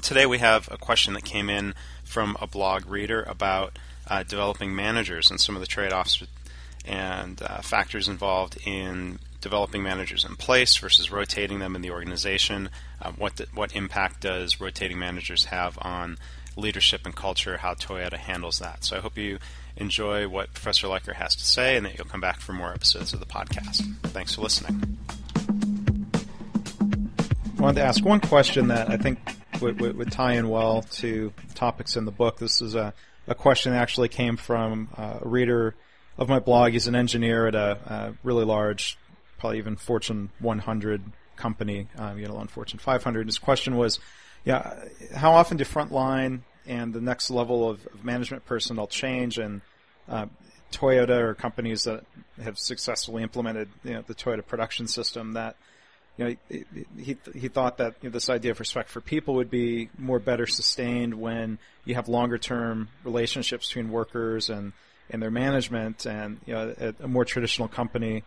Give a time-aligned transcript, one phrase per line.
[0.02, 1.74] Today we have a question that came in
[2.08, 6.22] from a blog reader about uh, developing managers and some of the trade offs
[6.84, 12.70] and uh, factors involved in developing managers in place versus rotating them in the organization.
[13.00, 16.16] Uh, what the, what impact does rotating managers have on
[16.56, 17.58] leadership and culture?
[17.58, 18.84] How Toyota handles that.
[18.84, 19.38] So I hope you
[19.76, 23.12] enjoy what Professor Liker has to say, and that you'll come back for more episodes
[23.12, 23.82] of the podcast.
[24.06, 24.98] Thanks for listening.
[27.56, 29.18] I wanted to ask one question that I think
[29.60, 32.38] would, would, would, tie in well to topics in the book.
[32.38, 32.95] This is a,
[33.26, 35.74] a question that actually came from uh, a reader
[36.16, 36.73] of my blog.
[36.73, 38.98] He's an engineer at a, a really large,
[39.38, 41.02] probably even Fortune 100
[41.37, 43.26] company, um, let alone Fortune 500.
[43.26, 44.00] His question was,
[44.45, 44.74] yeah,
[45.15, 49.62] how often do frontline and the next level of, of management personnel change and
[50.09, 50.26] uh,
[50.72, 52.04] Toyota or companies that
[52.43, 55.56] have successfully implemented you know, the Toyota production system that
[56.19, 56.37] you know,
[56.99, 60.19] he he thought that you know, this idea of respect for people would be more
[60.19, 64.72] better sustained when you have longer term relationships between workers and
[65.11, 68.25] and their management, and you know, a, a more traditional company,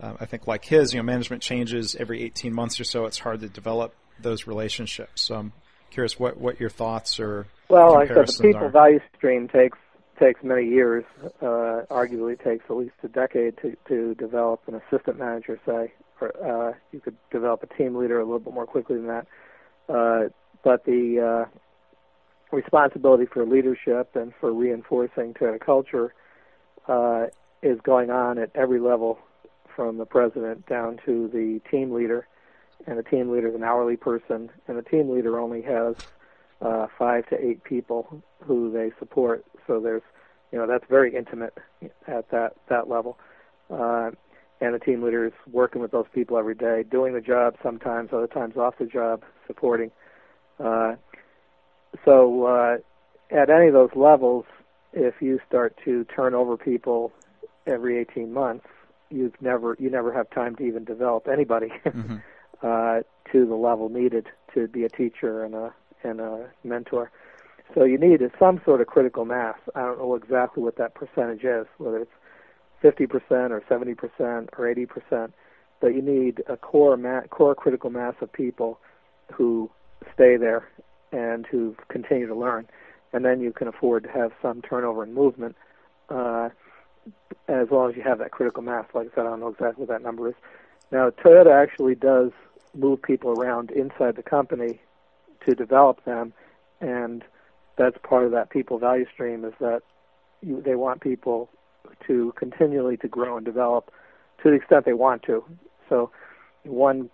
[0.00, 3.04] uh, I think like his, you know, management changes every 18 months or so.
[3.04, 5.22] It's hard to develop those relationships.
[5.22, 5.52] So I'm
[5.90, 8.70] curious what what your thoughts or well, like I said, the people are.
[8.70, 9.76] value stream takes
[10.18, 11.04] takes many years.
[11.42, 16.72] Uh, arguably, takes at least a decade to to develop an assistant manager, say uh,
[16.92, 19.26] you could develop a team leader a little bit more quickly than that.
[19.88, 20.28] Uh,
[20.64, 26.14] but the uh, responsibility for leadership and for reinforcing Toyota culture
[26.88, 27.26] uh,
[27.62, 29.18] is going on at every level,
[29.76, 32.26] from the president down to the team leader.
[32.86, 35.96] And the team leader is an hourly person, and the team leader only has
[36.60, 39.44] uh, five to eight people who they support.
[39.66, 40.02] So there's,
[40.52, 41.56] you know, that's very intimate
[42.06, 43.18] at that that level.
[43.70, 44.10] Uh,
[44.60, 48.26] and the team leaders working with those people every day, doing the job sometimes, other
[48.26, 49.90] times off the job, supporting.
[50.58, 50.94] Uh,
[52.04, 52.76] so uh,
[53.30, 54.44] at any of those levels,
[54.92, 57.12] if you start to turn over people
[57.66, 58.66] every 18 months,
[59.10, 62.16] you've never you never have time to even develop anybody mm-hmm.
[62.62, 63.00] uh,
[63.32, 67.10] to the level needed to be a teacher and a and a mentor.
[67.74, 69.56] So you need some sort of critical mass.
[69.74, 72.12] I don't know exactly what that percentage is, whether it's
[72.82, 75.32] 50% or 70% or 80%,
[75.80, 78.78] but you need a core ma- core critical mass of people
[79.32, 79.70] who
[80.14, 80.68] stay there
[81.12, 82.66] and who continue to learn,
[83.12, 85.56] and then you can afford to have some turnover and movement.
[86.08, 86.50] Uh,
[87.48, 89.84] as long as you have that critical mass, like I said, I don't know exactly
[89.84, 90.34] what that number is.
[90.90, 92.30] Now, Toyota actually does
[92.74, 94.80] move people around inside the company
[95.46, 96.32] to develop them,
[96.80, 97.24] and
[97.76, 99.82] that's part of that people value stream is that
[100.42, 101.48] you, they want people
[102.06, 103.90] to continually to grow and develop
[104.42, 105.44] to the extent they want to.
[105.88, 106.10] So
[106.64, 107.10] one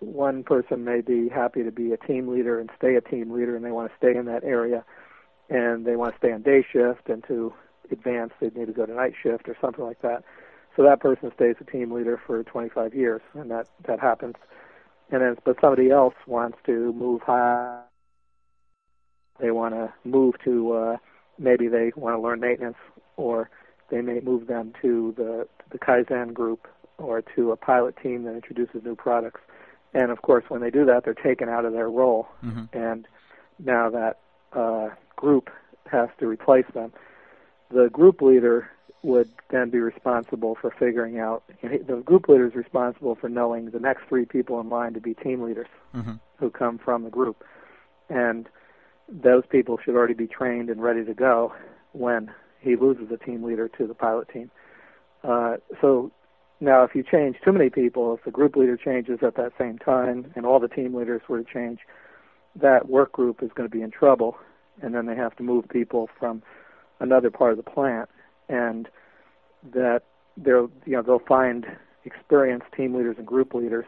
[0.00, 3.56] one person may be happy to be a team leader and stay a team leader
[3.56, 4.84] and they want to stay in that area
[5.48, 7.52] and they want to stay on day shift and to
[7.90, 10.22] advance they need to go to night shift or something like that.
[10.76, 14.34] So that person stays a team leader for 25 years and that that happens.
[15.10, 17.80] And then but somebody else wants to move high
[19.40, 20.96] they want to move to uh
[21.38, 22.76] maybe they want to learn maintenance
[23.16, 23.50] or
[23.88, 28.34] they may move them to the the Kaizen group or to a pilot team that
[28.34, 29.40] introduces new products.
[29.94, 32.64] And of course, when they do that, they're taken out of their role, mm-hmm.
[32.72, 33.06] and
[33.58, 34.18] now that
[34.52, 35.50] uh, group
[35.90, 36.92] has to replace them.
[37.70, 38.70] The group leader
[39.02, 41.44] would then be responsible for figuring out.
[41.62, 45.14] The group leader is responsible for knowing the next three people in line to be
[45.14, 46.14] team leaders mm-hmm.
[46.38, 47.44] who come from the group,
[48.08, 48.48] and
[49.08, 51.54] those people should already be trained and ready to go
[51.92, 52.30] when
[52.60, 54.50] he loses a team leader to the pilot team.
[55.22, 56.10] Uh, so
[56.60, 59.78] now, if you change too many people, if the group leader changes at that same
[59.78, 61.80] time and all the team leaders were to change,
[62.54, 64.38] that work group is going to be in trouble,
[64.80, 66.42] and then they have to move people from
[67.00, 68.08] another part of the plant,
[68.48, 68.88] and
[69.74, 70.02] that
[70.38, 71.66] they'll you know they'll find
[72.04, 73.84] experienced team leaders and group leaders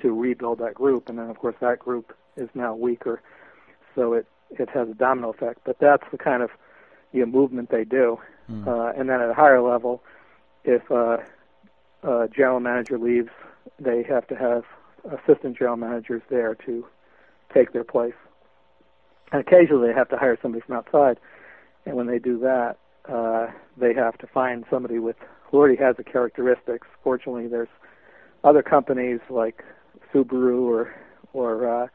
[0.00, 3.20] to rebuild that group, and then of course that group is now weaker,
[3.94, 5.60] so it it has a domino effect.
[5.64, 6.50] But that's the kind of
[7.12, 8.18] you know, movement they do.
[8.50, 8.66] Mm.
[8.66, 10.02] Uh, and then at a higher level,
[10.64, 11.18] if uh,
[12.02, 13.30] a general manager leaves,
[13.78, 14.64] they have to have
[15.04, 16.86] assistant general managers there to
[17.54, 18.14] take their place.
[19.32, 21.18] and occasionally they have to hire somebody from outside.
[21.86, 22.78] And when they do that,
[23.08, 23.46] uh,
[23.76, 25.16] they have to find somebody with
[25.50, 26.86] who already has the characteristics.
[27.02, 27.68] Fortunately, there's
[28.44, 29.64] other companies like
[30.12, 30.94] Subaru or
[31.32, 31.86] or uh,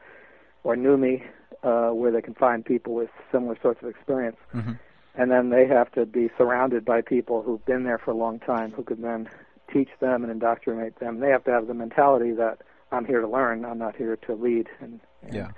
[0.64, 1.22] or NUMMI
[1.62, 4.36] uh, where they can find people with similar sorts of experience.
[4.52, 4.72] Mm-hmm.
[5.16, 8.40] And then they have to be surrounded by people who've been there for a long
[8.40, 9.28] time who can then
[9.72, 11.20] teach them and indoctrinate them.
[11.20, 12.58] They have to have the mentality that
[12.90, 13.64] I'm here to learn.
[13.64, 15.48] I'm not here to lead and and, Yeah.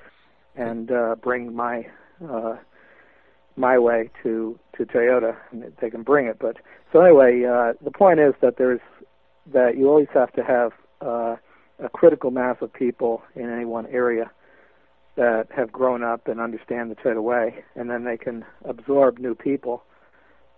[0.55, 1.87] and uh, bring my
[2.27, 2.57] uh,
[3.57, 5.37] my way to to Toyota.
[5.51, 6.57] And they can bring it, but
[6.93, 8.81] so anyway, uh, the point is that there's
[9.53, 11.37] that you always have to have uh,
[11.79, 14.31] a critical mass of people in any one area
[15.17, 19.35] that have grown up and understand the Toyota way, and then they can absorb new
[19.35, 19.83] people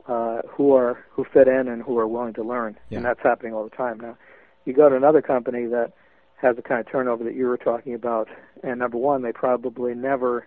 [0.08, 2.96] uh, who are who fit in and who are willing to learn, Yeah.
[2.98, 4.16] and that's happening all the time now.
[4.64, 5.92] You go to another company that
[6.36, 8.28] has the kind of turnover that you were talking about,
[8.62, 10.46] and number one, they probably never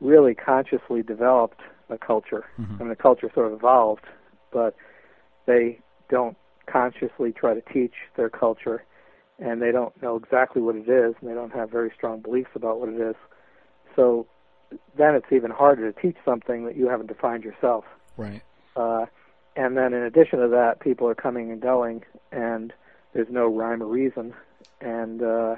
[0.00, 2.44] really consciously developed a culture.
[2.58, 2.74] Mhm.
[2.76, 4.04] I mean, the culture sort of evolved,
[4.52, 4.74] but
[5.46, 6.36] they don't
[6.66, 8.84] consciously try to teach their culture,
[9.38, 12.50] and they don't know exactly what it is, and they don't have very strong beliefs
[12.54, 13.16] about what it is.
[13.96, 14.26] So
[14.96, 17.84] then it's even harder to teach something that you haven't defined yourself.
[18.16, 18.42] Right.
[18.76, 19.06] Uh,
[19.56, 22.72] and then in addition to that, people are coming and going, and
[23.12, 24.34] there's no rhyme or reason,
[24.80, 25.54] and uh,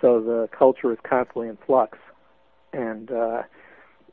[0.00, 1.98] so the culture is constantly in flux,
[2.72, 3.42] and uh,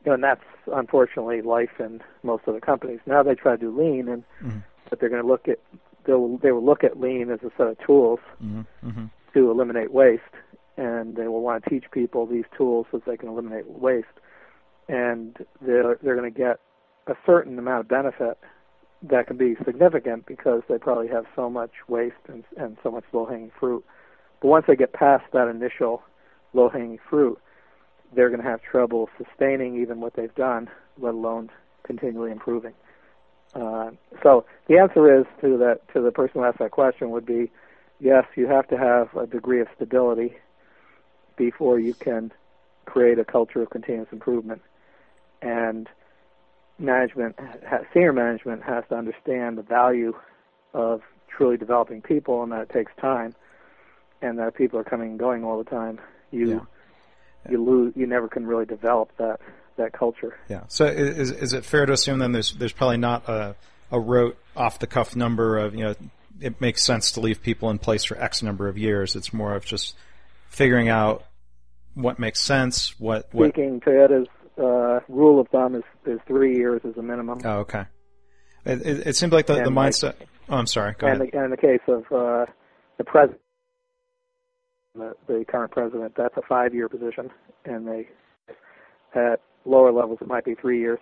[0.04, 3.00] you know, and that's unfortunately life in most of the companies.
[3.06, 4.62] Now they try to do lean, and Mhm.
[4.90, 5.60] but they're going to look at
[6.04, 8.88] they'll they will look at lean as a set of tools Mm-hmm.
[8.88, 9.04] Mm-hmm.
[9.32, 10.22] to eliminate waste,
[10.76, 14.06] and they will want to teach people these tools so that they can eliminate waste,
[14.88, 16.60] and they're they're going to get
[17.06, 18.38] a certain amount of benefit
[19.02, 23.04] that can be significant because they probably have so much waste and and so much
[23.12, 23.84] low hanging fruit.
[24.40, 26.02] But once they get past that initial
[26.52, 27.38] low hanging fruit,
[28.14, 30.68] they're going to have trouble sustaining even what they've done,
[30.98, 31.50] let alone
[31.84, 32.74] continually improving.
[33.54, 33.90] Uh,
[34.22, 37.50] so the answer is to that to the person who asked that question would be
[38.00, 40.36] yes, you have to have a degree of stability
[41.36, 42.32] before you can
[42.84, 44.62] create a culture of continuous improvement.
[45.42, 45.88] And
[46.78, 47.36] management,
[47.92, 50.14] senior management, has to understand the value
[50.74, 53.34] of truly developing people, and that it takes time,
[54.22, 56.00] and that people are coming and going all the time.
[56.30, 56.60] You Yeah.
[57.52, 59.40] you lose, you never can really develop that
[59.76, 60.36] that culture.
[60.48, 60.62] Yeah.
[60.68, 63.54] So is is it fair to assume then there's there's probably not a
[63.92, 65.94] a rote off the cuff number of you know
[66.40, 69.16] it makes sense to leave people in place for X number of years.
[69.16, 69.94] It's more of just
[70.48, 71.24] figuring out
[71.94, 72.98] what makes sense.
[72.98, 73.50] What what.
[73.50, 74.28] Speaking Toyota's
[74.58, 77.40] uh, rule of thumb is, is three years as a minimum.
[77.44, 77.84] Oh, okay.
[78.64, 80.14] It, it, it seemed like the, the And like- mindset.
[80.48, 80.94] Oh, I'm sorry.
[80.98, 81.32] Go and, ahead.
[81.32, 82.46] the, in the case of uh,
[82.98, 83.40] the president,
[84.94, 87.30] the, the current president, that's a five-year position,
[87.64, 88.08] and they
[89.14, 91.00] at lower levels it might be three years,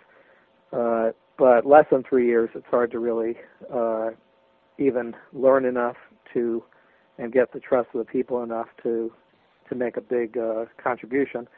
[0.73, 3.37] uh, but less than three years, it's hard to really
[3.73, 4.11] uh,
[4.79, 5.97] even learn enough
[6.33, 6.63] to
[7.19, 9.13] and get the trust of the people enough to
[9.69, 11.49] to make a big uh, contribution.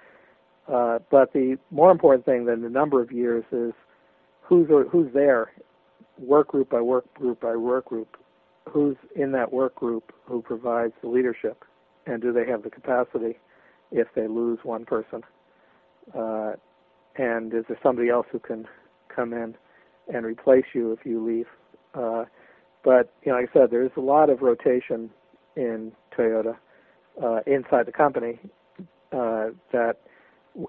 [0.72, 3.72] Uh, but the more important thing than the number of years is
[4.42, 5.52] who's who's there,
[6.18, 8.16] work group by work group by work group,
[8.68, 11.64] who's in that work group who provides the leadership,
[12.06, 13.38] and do they have the capacity
[13.92, 15.22] if they lose one person?
[16.16, 16.52] Uh,
[17.16, 18.66] and is there somebody else who can
[19.14, 19.54] come in
[20.12, 21.46] and replace you if you leave?
[21.94, 22.24] Uh,
[22.84, 25.10] but you know, like I said, there's a lot of rotation
[25.56, 26.56] in Toyota
[27.22, 28.38] uh, inside the company
[29.12, 29.96] uh, that,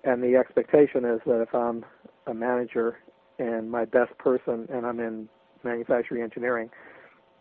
[0.03, 1.85] and the expectation is that if I'm
[2.27, 2.97] a manager
[3.39, 5.29] and my best person, and I'm in
[5.63, 6.69] manufacturing engineering,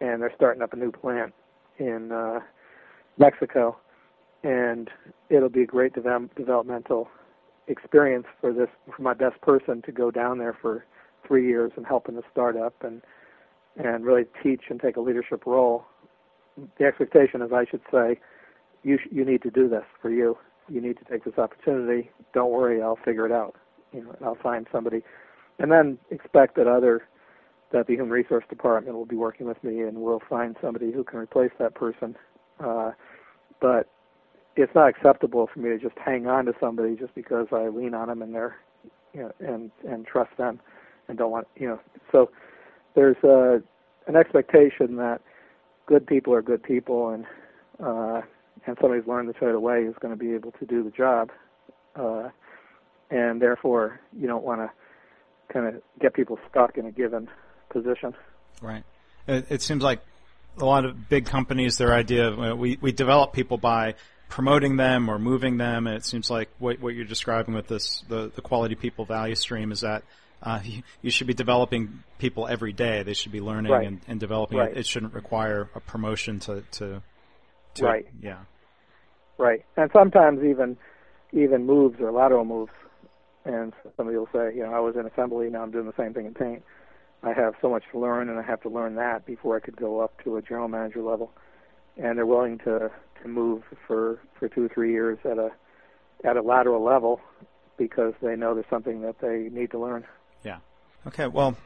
[0.00, 1.32] and they're starting up a new plant
[1.78, 2.40] in uh,
[3.18, 3.76] Mexico,
[4.42, 4.90] and
[5.30, 7.08] it'll be a great devel- developmental
[7.68, 10.84] experience for this for my best person to go down there for
[11.26, 13.02] three years and help in the startup and
[13.76, 15.84] and really teach and take a leadership role.
[16.78, 18.18] The expectation is, I should say,
[18.82, 20.36] you you need to do this for you.
[20.68, 22.10] You need to take this opportunity.
[22.34, 23.54] Don't worry, I'll figure it out.
[23.92, 25.02] You know, I'll find somebody,
[25.58, 27.06] and then expect that other
[27.72, 31.02] that the human resource department will be working with me, and we'll find somebody who
[31.04, 32.16] can replace that person.
[32.60, 32.92] Uh,
[33.60, 33.88] but
[34.56, 37.94] it's not acceptable for me to just hang on to somebody just because I lean
[37.94, 38.56] on them and they're,
[39.12, 40.60] you know, and and trust them,
[41.08, 41.80] and don't want, you know.
[42.12, 42.30] So
[42.94, 43.58] there's uh,
[44.06, 45.20] an expectation that
[45.86, 47.24] good people are good people, and
[47.82, 48.22] uh,
[48.66, 50.90] and somebody who's learned the Toyota way is going to be able to do the
[50.90, 51.30] job,
[51.94, 52.28] uh,
[53.10, 54.70] and therefore you don't want to
[55.52, 57.28] kind of get people stuck in a given
[57.70, 58.14] position.
[58.60, 58.84] Right.
[59.26, 60.00] It, it seems like
[60.58, 63.94] a lot of big companies, their idea of uh, we we develop people by
[64.28, 65.86] promoting them or moving them.
[65.86, 69.34] And it seems like what, what you're describing with this, the, the quality people value
[69.34, 70.02] stream is that
[70.42, 73.02] uh, you, you, should be developing people every day.
[73.02, 73.86] They should be learning right.
[73.86, 74.58] and, and, developing.
[74.58, 74.72] Right.
[74.72, 77.02] It, it, shouldn't require a promotion to, to,
[77.74, 78.06] to right.
[78.20, 78.38] Yeah.
[79.38, 79.64] Right.
[79.76, 80.76] And sometimes even
[81.32, 82.72] even moves or lateral moves.
[83.44, 86.12] And somebody will say, you know, I was in assembly, now I'm doing the same
[86.12, 86.64] thing in paint.
[87.22, 89.76] I have so much to learn, and I have to learn that before I could
[89.76, 91.32] go up to a general manager level.
[91.96, 92.90] And they're willing to
[93.22, 95.50] to move for for two or three years at a
[96.24, 97.20] at a lateral level
[97.78, 100.04] because they know there's something that they need to learn.
[100.44, 100.58] Yeah.
[101.06, 101.26] Okay.
[101.26, 101.56] Well,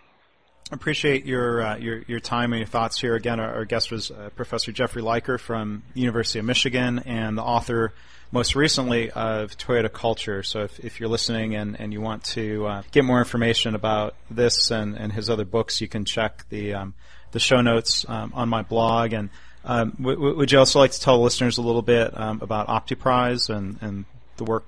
[0.70, 3.14] appreciate your uh, your your time and your thoughts here.
[3.14, 7.42] Again, our, our guest was uh, Professor Jeffrey Liker from University of Michigan and the
[7.42, 7.92] author
[8.32, 10.42] most recently of Toyota Culture.
[10.42, 14.14] So if, if you're listening and, and you want to uh, get more information about
[14.30, 16.94] this and, and his other books, you can check the um,
[17.32, 19.12] the show notes um, on my blog.
[19.12, 19.30] And
[19.64, 23.48] um, w- would you also like to tell listeners a little bit um, about Optiprise
[23.48, 24.04] and, and
[24.36, 24.64] the work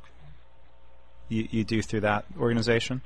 [1.29, 3.03] you, you do through that organization?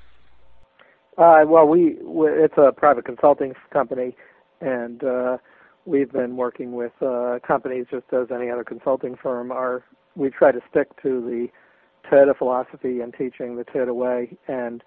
[1.19, 4.15] Uh, well, we, it's a private consulting company,
[4.61, 5.39] and uh,
[5.87, 9.51] we've been working with uh, companies just as any other consulting firm.
[9.51, 9.83] Our
[10.15, 11.49] we try to stick to the
[12.11, 14.83] Toyota philosophy and teaching the Toyota way, and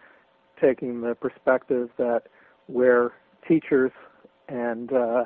[0.61, 2.23] taking the perspective that
[2.67, 3.11] we're
[3.47, 3.91] teachers
[4.47, 5.25] and uh,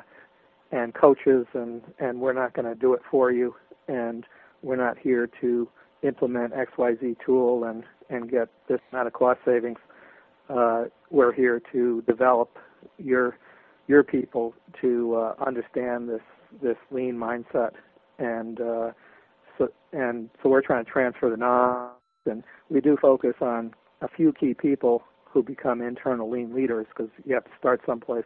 [0.72, 3.54] and coaches, and and we're not going to do it for you,
[3.88, 4.24] and
[4.62, 5.68] we're not here to
[6.02, 9.78] implement X Y Z tool and and get this amount of cost savings
[10.48, 12.58] uh, we're here to develop
[12.98, 13.38] your
[13.86, 16.22] your people to uh, understand this
[16.62, 17.72] this lean mindset,
[18.18, 18.90] and uh,
[19.58, 21.92] so and so we're trying to transfer the knowledge.
[22.26, 27.10] And we do focus on a few key people who become internal lean leaders because
[27.24, 28.24] you have to start someplace,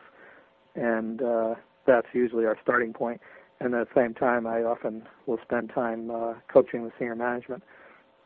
[0.76, 1.54] and uh,
[1.86, 3.20] that's usually our starting point.
[3.60, 7.64] And at the same time, I often will spend time uh, coaching the senior management.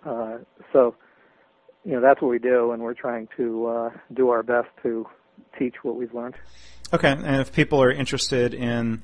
[0.04, 0.38] Uh,
[0.72, 0.94] so
[1.84, 5.06] you know that's what we do, and we're trying to uh, do our best to
[5.58, 6.34] teach what we've learned.
[6.92, 9.02] Okay, and if people are interested in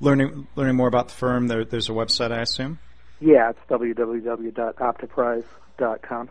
[0.00, 2.78] learning learning more about the firm, there, there's a website, I assume.
[3.20, 6.28] Yeah, it's www.optiprise.com.